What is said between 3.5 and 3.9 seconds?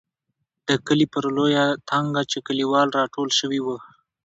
وو.